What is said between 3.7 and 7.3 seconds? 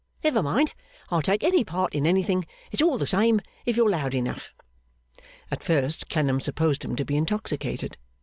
you're loud enough.' At first Clennam supposed him to be